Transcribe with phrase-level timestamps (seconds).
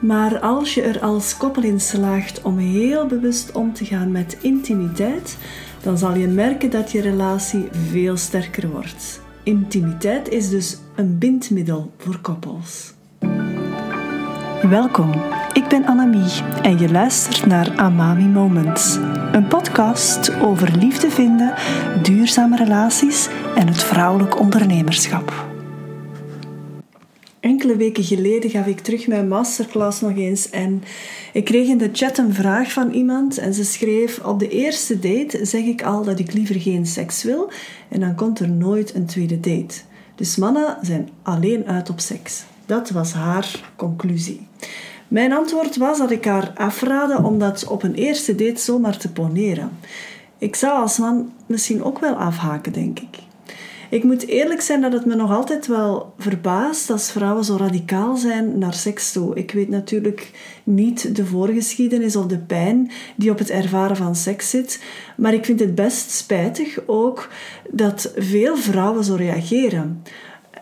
[0.00, 4.38] Maar als je er als koppel in slaagt om heel bewust om te gaan met
[4.40, 5.36] intimiteit,
[5.82, 9.20] dan zal je merken dat je relatie veel sterker wordt.
[9.42, 12.94] Intimiteit is dus een bindmiddel voor koppels.
[14.62, 15.12] Welkom,
[15.52, 18.98] ik ben Annemie en je luistert naar Amami Moments.
[19.32, 21.54] Een podcast over liefde vinden,
[22.02, 25.55] duurzame relaties en het vrouwelijk ondernemerschap.
[27.46, 30.82] Enkele weken geleden gaf ik terug mijn masterclass nog eens en
[31.32, 34.98] ik kreeg in de chat een vraag van iemand en ze schreef: Op de eerste
[34.98, 37.50] date zeg ik al dat ik liever geen seks wil
[37.88, 39.74] en dan komt er nooit een tweede date.
[40.14, 42.44] Dus mannen zijn alleen uit op seks.
[42.66, 44.46] Dat was haar conclusie.
[45.08, 49.12] Mijn antwoord was dat ik haar afraadde om dat op een eerste date zomaar te
[49.12, 49.70] poneren.
[50.38, 53.25] Ik zou als man misschien ook wel afhaken, denk ik.
[53.90, 58.16] Ik moet eerlijk zijn dat het me nog altijd wel verbaast als vrouwen zo radicaal
[58.16, 59.34] zijn naar seks toe.
[59.34, 60.30] Ik weet natuurlijk
[60.64, 64.82] niet de voorgeschiedenis of de pijn die op het ervaren van seks zit,
[65.16, 67.28] maar ik vind het best spijtig ook
[67.70, 70.02] dat veel vrouwen zo reageren.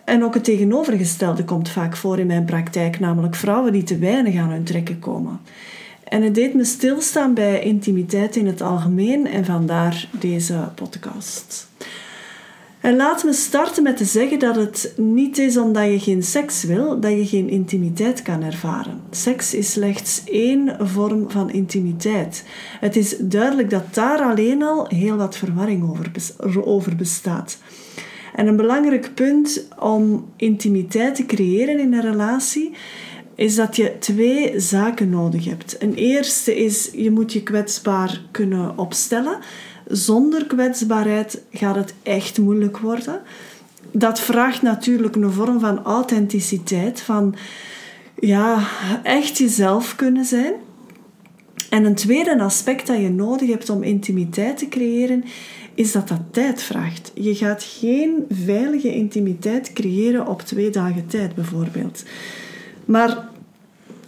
[0.04, 4.36] En ook het tegenovergestelde komt vaak voor in mijn praktijk, namelijk vrouwen die te weinig
[4.36, 5.40] aan hun trekken komen.
[6.04, 11.72] En het deed me stilstaan bij intimiteit in het algemeen en vandaar deze podcast.
[12.84, 16.64] En laat me starten met te zeggen dat het niet is omdat je geen seks
[16.64, 19.00] wil dat je geen intimiteit kan ervaren.
[19.10, 22.44] Seks is slechts één vorm van intimiteit.
[22.80, 25.82] Het is duidelijk dat daar alleen al heel wat verwarring
[26.64, 27.58] over, bestaat.
[28.34, 32.72] En een belangrijk punt om intimiteit te creëren in een relatie
[33.34, 35.76] is dat je twee zaken nodig hebt.
[35.82, 39.38] Een eerste is je moet je kwetsbaar kunnen opstellen.
[39.86, 43.20] Zonder kwetsbaarheid gaat het echt moeilijk worden.
[43.90, 47.34] Dat vraagt natuurlijk een vorm van authenticiteit, van
[48.18, 48.62] ja,
[49.02, 50.52] echt jezelf kunnen zijn.
[51.70, 55.24] En een tweede aspect dat je nodig hebt om intimiteit te creëren,
[55.74, 57.12] is dat dat tijd vraagt.
[57.14, 62.02] Je gaat geen veilige intimiteit creëren op twee dagen tijd, bijvoorbeeld.
[62.84, 63.28] Maar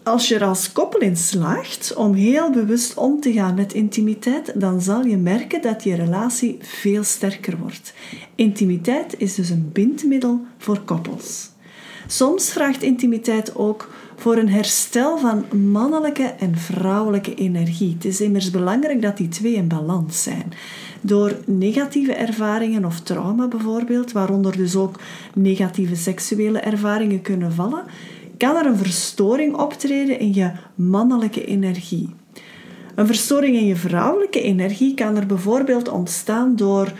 [0.06, 4.60] als je er als koppel in slaagt om heel bewust om te gaan met intimiteit,
[4.60, 7.92] dan zal je merken dat je relatie veel sterker wordt.
[8.34, 11.50] Intimiteit is dus een bindmiddel voor koppels.
[12.06, 17.92] Soms vraagt intimiteit ook voor een herstel van mannelijke en vrouwelijke energie.
[17.94, 20.52] Het is immers belangrijk dat die twee in balans zijn.
[21.00, 25.00] Door negatieve ervaringen of trauma bijvoorbeeld, waaronder dus ook
[25.34, 27.84] negatieve seksuele ervaringen kunnen vallen,
[28.36, 32.14] kan er een verstoring optreden in je mannelijke energie.
[32.94, 36.92] Een verstoring in je vrouwelijke energie kan er bijvoorbeeld ontstaan door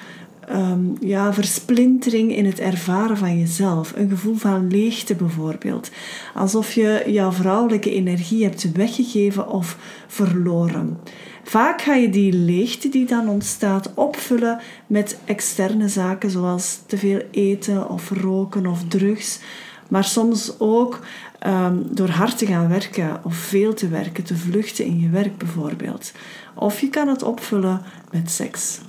[0.53, 3.93] um, ja, versplintering in het ervaren van jezelf.
[3.97, 5.91] Een gevoel van leegte bijvoorbeeld.
[6.35, 9.77] Alsof je jouw vrouwelijke energie hebt weggegeven of
[10.07, 10.99] verloren.
[11.45, 17.23] Vaak ga je die leegte die dan ontstaat opvullen met externe zaken zoals te veel
[17.31, 19.41] eten of roken of drugs.
[19.89, 21.01] Maar soms ook
[21.47, 25.39] um, door hard te gaan werken of veel te werken, te vluchten in je werk
[25.39, 26.13] bijvoorbeeld.
[26.55, 28.81] Of je kan het opvullen met seks.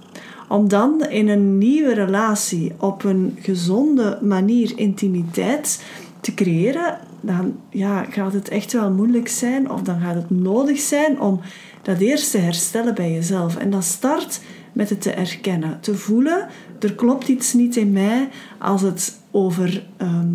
[0.49, 5.83] Om dan in een nieuwe relatie op een gezonde manier intimiteit
[6.19, 10.79] te creëren, dan ja, gaat het echt wel moeilijk zijn of dan gaat het nodig
[10.79, 11.41] zijn om
[11.81, 13.55] dat eerst te herstellen bij jezelf.
[13.55, 14.41] En dat start
[14.77, 16.47] met het te erkennen, te voelen,
[16.79, 20.27] er klopt iets niet in mij als het over ehm,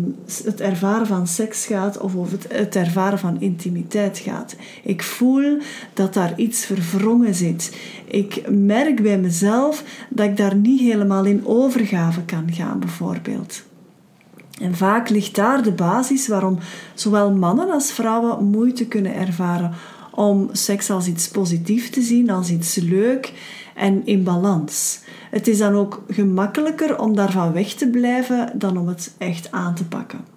[0.43, 4.55] het ervaren van seks gaat of over het, het, ervaren van intimiteit gaat.
[4.83, 5.57] Ik voel
[5.93, 7.77] dat daar iets verwrongen zit.
[8.05, 13.63] Ik merk bij mezelf dat ik daar niet helemaal in overgave kan gaan, bijvoorbeeld.
[14.61, 16.57] En vaak ligt daar de basis waarom
[16.93, 19.73] zowel mannen als vrouwen moeite kunnen ervaren
[20.15, 23.33] om seks als iets positiefs te zien, als iets leuk
[23.75, 24.99] en in balans.
[25.29, 29.75] Het is dan ook gemakkelijker om daarvan weg te blijven dan om het echt aan
[29.75, 30.33] te pakken.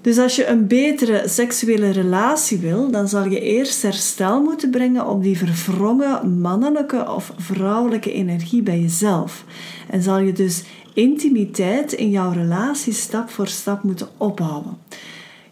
[0.00, 5.06] Dus als je een betere seksuele relatie wil, dan zal je eerst herstel moeten brengen
[5.06, 9.44] op die verwrongen mannelijke of vrouwelijke energie bij jezelf.
[9.90, 10.62] En zal je dus
[10.94, 14.78] intimiteit in jouw relatie stap voor stap moeten opbouwen.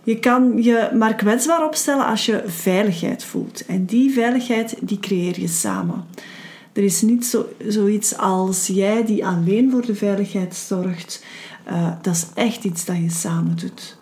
[0.05, 3.67] Je kan je maar kwetsbaar opstellen als je veiligheid voelt.
[3.67, 6.05] En die veiligheid die creëer je samen.
[6.73, 11.25] Er is niet zo, zoiets als jij die alleen voor de veiligheid zorgt.
[11.69, 13.97] Uh, dat is echt iets dat je samen doet.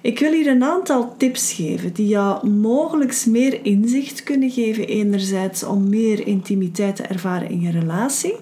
[0.00, 4.86] Ik wil hier een aantal tips geven die jou mogelijk meer inzicht kunnen geven.
[4.86, 8.34] Enerzijds om meer intimiteit te ervaren in je relatie.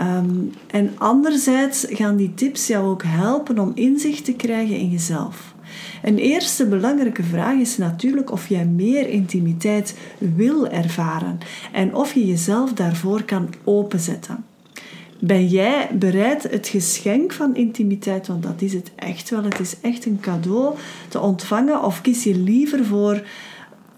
[0.00, 5.53] Um, en anderzijds gaan die tips jou ook helpen om inzicht te krijgen in jezelf.
[6.02, 11.38] Een eerste belangrijke vraag is natuurlijk of jij meer intimiteit wil ervaren
[11.72, 14.44] en of je jezelf daarvoor kan openzetten.
[15.20, 19.80] Ben jij bereid het geschenk van intimiteit, want dat is het echt wel, het is
[19.80, 20.74] echt een cadeau,
[21.08, 21.82] te ontvangen?
[21.82, 23.22] Of kies je liever voor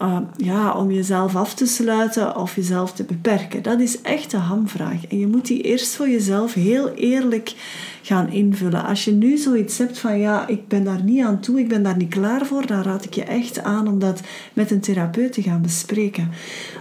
[0.02, 3.62] uh, ja, om jezelf af te sluiten of jezelf te beperken?
[3.62, 5.06] Dat is echt de hamvraag.
[5.06, 7.54] En je moet die eerst voor jezelf heel eerlijk
[8.02, 8.84] gaan invullen.
[8.84, 11.82] Als je nu zoiets hebt van ja, ik ben daar niet aan toe, ik ben
[11.82, 14.20] daar niet klaar voor, dan raad ik je echt aan om dat
[14.52, 16.30] met een therapeut te gaan bespreken.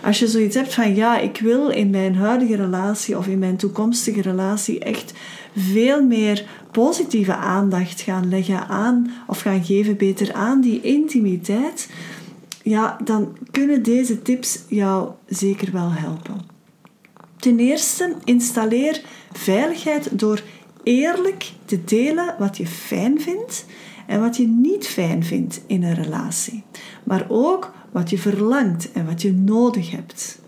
[0.03, 3.57] Als je zoiets hebt van ja, ik wil in mijn huidige relatie of in mijn
[3.57, 5.13] toekomstige relatie echt
[5.55, 11.89] veel meer positieve aandacht gaan leggen aan of gaan geven beter aan die intimiteit
[12.65, 16.41] ja, dan kunnen deze tips jou zeker wel helpen.
[17.37, 19.01] Ten eerste, installeer
[19.31, 20.41] veiligheid door
[20.83, 23.65] eerlijk te delen wat je fijn vindt
[24.07, 26.63] en wat je niet fijn vindt in een relatie,
[27.03, 30.39] maar ook wat je verlangt en wat je nodig hebt.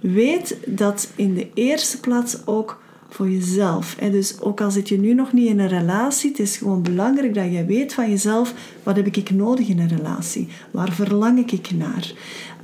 [0.00, 3.96] Weet dat in de eerste plaats ook voor jezelf.
[3.98, 6.82] En dus ook al zit je nu nog niet in een relatie, het is gewoon
[6.82, 10.48] belangrijk dat je weet van jezelf, wat heb ik nodig in een relatie?
[10.70, 12.12] Waar verlang ik naar?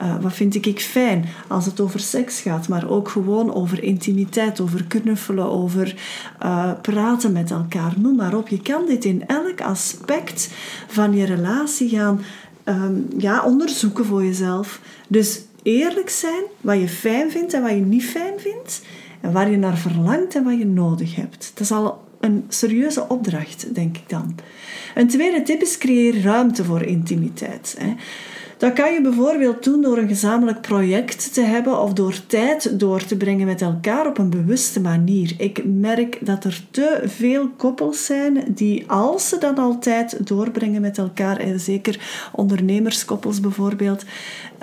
[0.03, 4.61] Uh, wat vind ik fijn als het over seks gaat, maar ook gewoon over intimiteit,
[4.61, 5.97] over knuffelen, over
[6.43, 7.95] uh, praten met elkaar.
[7.97, 8.49] Noem maar op.
[8.49, 10.51] Je kan dit in elk aspect
[10.89, 12.21] van je relatie gaan
[12.65, 14.81] um, ja, onderzoeken voor jezelf.
[15.09, 18.83] Dus eerlijk zijn wat je fijn vindt en wat je niet fijn vindt
[19.25, 21.51] en waar je naar verlangt en wat je nodig hebt.
[21.55, 24.35] Dat is al een serieuze opdracht, denk ik dan.
[24.95, 27.79] Een tweede tip is creëer ruimte voor intimiteit.
[28.65, 33.05] Dat kan je bijvoorbeeld doen door een gezamenlijk project te hebben of door tijd door
[33.05, 35.35] te brengen met elkaar op een bewuste manier.
[35.39, 40.81] Ik merk dat er te veel koppels zijn die, als ze dan al tijd doorbrengen
[40.81, 44.05] met elkaar, en zeker ondernemerskoppels bijvoorbeeld,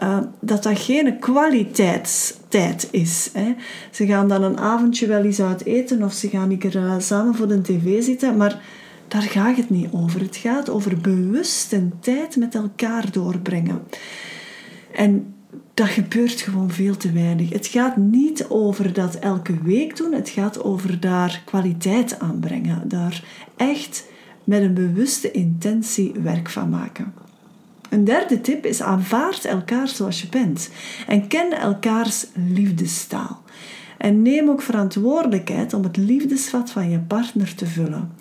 [0.03, 3.31] uh, dat dat geen kwaliteitstijd is.
[3.91, 6.95] Ze gaan dan een avondje wel eens uit eten of ze gaan een keer uh,
[6.99, 8.61] samen voor de tv zitten, maar
[9.11, 10.21] daar gaat het niet over.
[10.21, 13.83] Het gaat over bewust een tijd met elkaar doorbrengen.
[14.93, 15.33] En
[15.73, 17.49] dat gebeurt gewoon veel te weinig.
[17.49, 22.87] Het gaat niet over dat elke week doen, het gaat over daar kwaliteit aan brengen.
[22.87, 23.23] Daar
[23.57, 24.05] echt
[24.43, 27.13] met een bewuste intentie werk van maken.
[27.89, 30.69] Een derde tip is aanvaard elkaar zoals je bent
[31.07, 33.41] en ken elkaars liefdestaal.
[33.97, 38.11] En neem ook verantwoordelijkheid om het liefdesvat van je partner te vullen.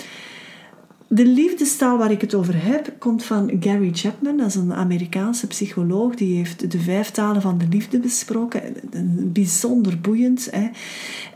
[1.12, 4.36] De liefdestaal waar ik het over heb, komt van Gary Chapman.
[4.36, 6.14] Dat is een Amerikaanse psycholoog.
[6.14, 8.62] Die heeft de vijf talen van de liefde besproken.
[9.32, 10.48] Bijzonder boeiend.
[10.50, 10.68] Hè?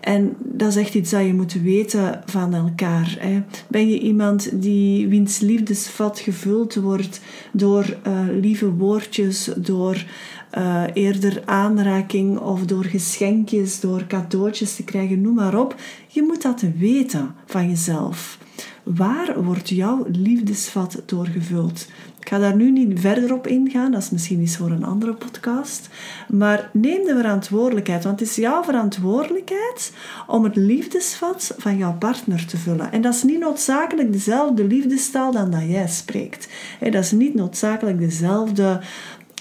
[0.00, 3.16] En dat is echt iets dat je moet weten van elkaar.
[3.18, 3.42] Hè?
[3.68, 7.20] Ben je iemand die wiens liefdesvat gevuld wordt
[7.52, 10.04] door uh, lieve woordjes, door
[10.58, 15.74] uh, eerder aanraking of door geschenkjes, door cadeautjes te krijgen, noem maar op.
[16.08, 18.38] Je moet dat weten van jezelf.
[18.84, 21.86] Waar wordt jouw liefdesvat doorgevuld?
[22.20, 25.14] Ik ga daar nu niet verder op ingaan, dat is misschien iets voor een andere
[25.14, 25.88] podcast.
[26.28, 29.92] Maar neem de verantwoordelijkheid, want het is jouw verantwoordelijkheid
[30.26, 32.92] om het liefdesvat van jouw partner te vullen.
[32.92, 36.48] En dat is niet noodzakelijk dezelfde liefdestaal dan dat jij spreekt.
[36.80, 38.80] Dat is niet noodzakelijk dezelfde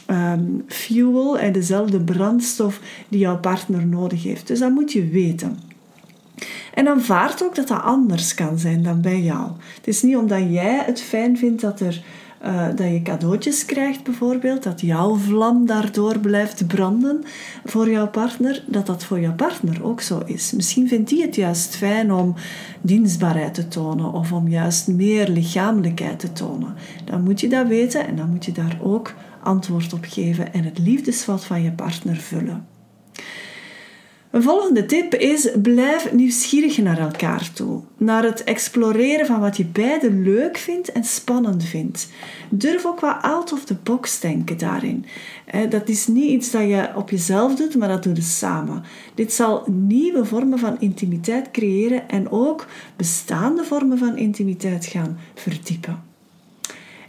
[0.07, 4.47] um, fuel en dezelfde brandstof die jouw partner nodig heeft.
[4.47, 5.72] Dus dat moet je weten.
[6.73, 9.51] En aanvaard ook dat dat anders kan zijn dan bij jou.
[9.75, 12.03] Het is niet omdat jij het fijn vindt dat, er,
[12.45, 17.23] uh, dat je cadeautjes krijgt, bijvoorbeeld, dat jouw vlam daardoor blijft branden
[17.65, 20.51] voor jouw partner, dat dat voor jouw partner ook zo is.
[20.51, 22.35] Misschien vindt hij het juist fijn om
[22.81, 26.75] dienstbaarheid te tonen of om juist meer lichamelijkheid te tonen.
[27.05, 29.13] Dan moet je dat weten en dan moet je daar ook
[29.43, 32.67] antwoord op geven en het liefdesvat van je partner vullen.
[34.33, 37.81] Een volgende tip is: blijf nieuwsgierig naar elkaar toe.
[37.97, 42.09] Naar het exploreren van wat je beiden leuk vindt en spannend vindt.
[42.49, 45.05] Durf ook wat out of the box denken daarin.
[45.69, 48.83] Dat is niet iets dat je op jezelf doet, maar dat doe je samen.
[49.15, 56.12] Dit zal nieuwe vormen van intimiteit creëren en ook bestaande vormen van intimiteit gaan verdiepen.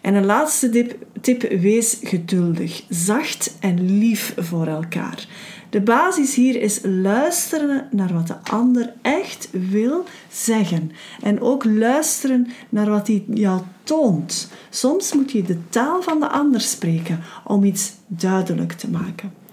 [0.04, 5.26] En een laatste tip, tip wees geduldig, zacht en lief voor elkaar.
[5.70, 10.90] De basis hier is luisteren naar wat de ander echt wil zeggen.
[11.22, 14.50] En ook luisteren naar wat hij jou toont.
[14.70, 19.43] Soms moet je de taal van de ander spreken om iets duidelijk te maken.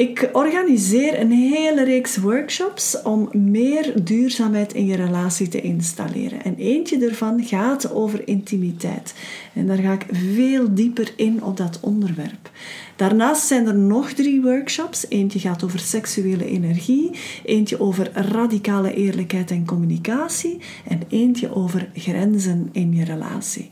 [0.00, 6.44] Ik organiseer een hele reeks workshops om meer duurzaamheid in je relatie te installeren.
[6.44, 9.14] En eentje daarvan gaat over intimiteit.
[9.54, 12.50] En daar ga ik veel dieper in op dat onderwerp.
[12.96, 15.06] Daarnaast zijn er nog drie workshops.
[15.08, 17.10] Eentje gaat over seksuele energie,
[17.44, 23.68] eentje over radicale eerlijkheid en communicatie en eentje over grenzen in je relatie.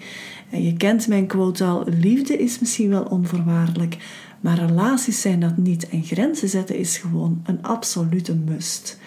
[0.50, 3.96] En je kent mijn quote al: liefde is misschien wel onvoorwaardelijk,
[4.40, 8.98] maar relaties zijn dat niet en grenzen zetten is gewoon een absolute must.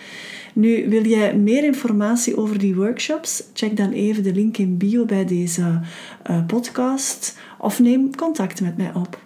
[0.54, 3.44] Nu, wil jij meer informatie over die workshops?
[3.54, 5.80] Check dan even de link in bio bij deze
[6.30, 9.20] uh, podcast of neem contact met mij op.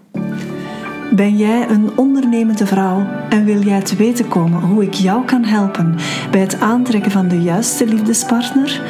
[1.15, 5.43] Ben jij een ondernemende vrouw en wil jij te weten komen hoe ik jou kan
[5.43, 5.95] helpen
[6.31, 8.81] bij het aantrekken van de juiste liefdespartner?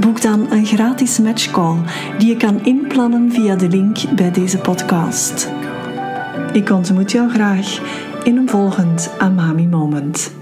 [0.00, 1.76] Boek dan een gratis matchcall
[2.18, 5.61] die je kan inplannen via de link bij deze podcast.
[6.52, 7.78] Ik ontmoet jou graag
[8.24, 10.41] in een volgend Amami Moment.